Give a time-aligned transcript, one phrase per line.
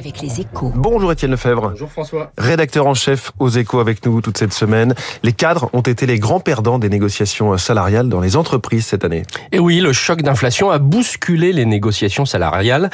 [0.00, 0.72] avec les échos.
[0.74, 1.68] Bonjour Étienne Lefebvre.
[1.72, 2.32] Bonjour François.
[2.38, 4.94] Rédacteur en chef aux échos avec nous toute cette semaine.
[5.22, 9.24] Les cadres ont été les grands perdants des négociations salariales dans les entreprises cette année.
[9.52, 12.88] Et oui, le choc d'inflation a bousculé les négociations salariales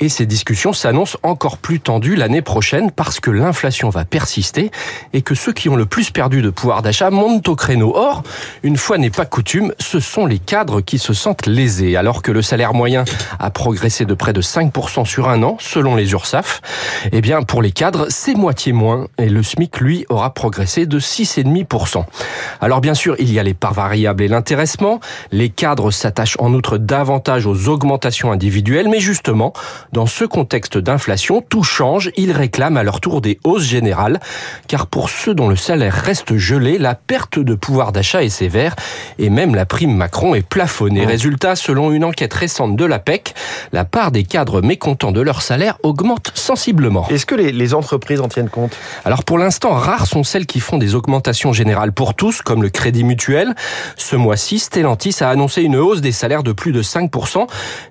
[0.00, 4.72] et ces discussions s'annoncent encore plus tendues l'année prochaine parce que l'inflation va persister
[5.12, 7.92] et que ceux qui ont le plus perdu de pouvoir d'achat montent au créneau.
[7.94, 8.24] Or,
[8.64, 12.32] une fois n'est pas coutume, ce sont les cadres qui se sentent lésés alors que
[12.32, 13.04] le salaire moyen
[13.38, 16.06] a progressé de près de 5% sur un an selon les
[17.12, 21.00] Eh bien, pour les cadres, c'est moitié moins et le SMIC, lui, aura progressé de
[21.00, 22.04] 6,5%.
[22.60, 25.00] Alors bien sûr, il y a les parts variables et l'intéressement.
[25.32, 29.52] Les cadres s'attachent en outre davantage aux augmentations individuelles, mais justement,
[29.92, 32.10] dans ce contexte d'inflation, tout change.
[32.16, 34.20] Ils réclament à leur tour des hausses générales,
[34.68, 38.76] car pour ceux dont le salaire reste gelé, la perte de pouvoir d'achat est sévère
[39.18, 41.04] et même la prime Macron est plafonnée.
[41.04, 43.34] Résultat, selon une enquête récente de l'APEC,
[43.72, 47.06] la part des cadres mécontents de leur salaire augmente sensiblement.
[47.08, 48.76] Est-ce que les, les entreprises en tiennent compte?
[49.04, 52.70] Alors pour l'instant, rares sont celles qui font des augmentations générales pour tous, comme le
[52.70, 53.54] Crédit Mutuel.
[53.96, 57.46] Ce mois-ci, Stellantis a annoncé une hausse des salaires de plus de 5%,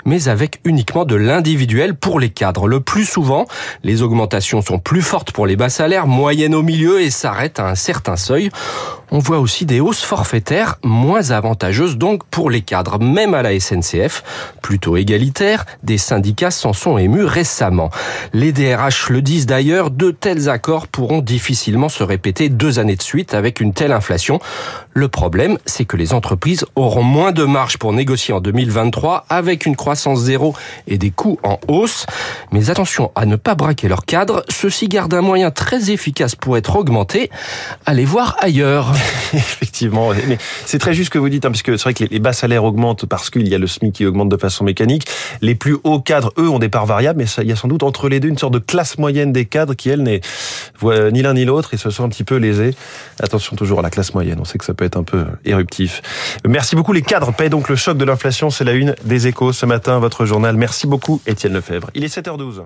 [0.06, 2.68] mais avec uniquement de l'individuel pour les cadres.
[2.68, 3.46] Le plus souvent,
[3.84, 7.68] les augmentations sont plus fortes pour les bas salaires, moyennes au milieu et s'arrêtent à
[7.68, 8.50] un certain seuil.
[9.12, 13.60] On voit aussi des hausses forfaitaires moins avantageuses donc pour les cadres, même à la
[13.60, 14.24] SNCF,
[14.62, 17.90] plutôt égalitaire, des syndicats s'en sont émus récemment.
[18.34, 23.02] Les DRH le disent d'ailleurs, de tels accords pourront difficilement se répéter deux années de
[23.02, 24.40] suite avec une telle inflation.
[24.94, 29.66] Le problème, c'est que les entreprises auront moins de marge pour négocier en 2023 avec
[29.66, 30.56] une croissance zéro
[30.88, 32.06] et des coûts en hausse.
[32.52, 36.58] Mais attention à ne pas braquer leurs cadres, ceux-ci gardent un moyen très efficace pour
[36.58, 37.30] être augmentés.
[37.86, 38.94] Allez voir ailleurs.
[39.34, 42.20] Effectivement, mais c'est très juste ce que vous dites, hein, puisque c'est vrai que les
[42.20, 45.06] bas salaires augmentent parce qu'il y a le SMIC qui augmente de façon mécanique.
[45.42, 47.68] Les plus hauts cadres, eux, ont des parts variables, mais ça, il y a sans
[47.68, 50.22] doute entre les deux une sorte de classe moyenne des cadres qui, elle, n'est
[51.12, 52.76] ni l'un ni l'autre et se sent un petit peu lésés.
[53.22, 56.02] Attention toujours à la classe moyenne, on sait que ça peut être un peu éruptif.
[56.48, 56.94] Merci beaucoup.
[56.94, 60.00] Les cadres paient donc le choc de l'inflation, c'est la une des échos ce matin,
[60.00, 60.56] votre journal.
[60.56, 61.90] Merci beaucoup, Étienne Lefebvre.
[61.94, 62.64] Il est 7h12.